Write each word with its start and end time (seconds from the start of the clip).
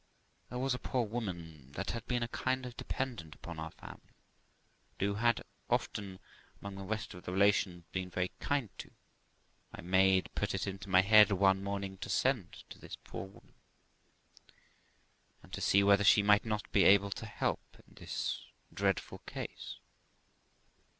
There 0.49 0.57
was 0.57 0.73
a 0.73 0.79
poor 0.79 1.05
woman 1.05 1.73
that 1.73 1.91
had 1.91 2.07
been 2.07 2.23
a 2.23 2.27
kind 2.27 2.65
of 2.65 2.71
a 2.71 2.75
dependent 2.75 3.35
upon 3.35 3.59
our 3.59 3.69
family, 3.69 3.99
and 3.99 5.07
whom 5.09 5.15
I 5.17 5.19
had 5.19 5.43
often, 5.69 6.17
among 6.59 6.77
tfie 6.77 6.89
rest 6.89 7.13
of 7.13 7.23
the 7.23 7.31
relations, 7.31 7.83
been 7.91 8.09
very 8.09 8.31
kind 8.39 8.71
to; 8.79 8.89
my 9.71 9.81
maid 9.83 10.29
put 10.33 10.55
it 10.55 10.65
into 10.65 10.89
my 10.89 11.03
head 11.03 11.31
one 11.31 11.61
morning 11.63 11.99
to 11.99 12.09
send 12.09 12.63
to 12.71 12.79
this 12.79 12.95
poor 12.95 13.27
woman, 13.27 13.53
and 15.43 15.53
to 15.53 15.61
see 15.61 15.83
whether 15.83 16.03
she 16.03 16.23
might 16.23 16.45
not 16.45 16.71
be 16.71 16.83
able 16.83 17.11
to 17.11 17.27
help 17.27 17.61
in 17.87 17.93
this 17.93 18.47
dreadful 18.73 19.19
case. 19.27 19.75